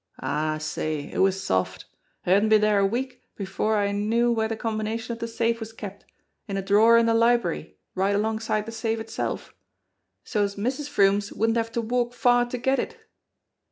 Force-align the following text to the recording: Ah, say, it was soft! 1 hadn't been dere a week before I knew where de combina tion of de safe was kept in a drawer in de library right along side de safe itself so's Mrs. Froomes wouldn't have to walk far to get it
Ah, 0.19 0.57
say, 0.57 1.11
it 1.13 1.19
was 1.19 1.43
soft! 1.43 1.85
1 2.23 2.33
hadn't 2.33 2.49
been 2.49 2.61
dere 2.61 2.79
a 2.79 2.85
week 2.87 3.21
before 3.35 3.77
I 3.77 3.91
knew 3.91 4.31
where 4.31 4.47
de 4.47 4.55
combina 4.55 4.99
tion 4.99 5.13
of 5.13 5.19
de 5.19 5.27
safe 5.27 5.59
was 5.59 5.71
kept 5.73 6.05
in 6.47 6.57
a 6.57 6.61
drawer 6.63 6.97
in 6.97 7.05
de 7.05 7.13
library 7.13 7.77
right 7.93 8.15
along 8.15 8.39
side 8.39 8.65
de 8.65 8.71
safe 8.71 8.99
itself 8.99 9.53
so's 10.23 10.55
Mrs. 10.55 10.89
Froomes 10.89 11.31
wouldn't 11.31 11.57
have 11.57 11.71
to 11.73 11.81
walk 11.81 12.15
far 12.15 12.47
to 12.49 12.57
get 12.57 12.79
it 12.79 12.97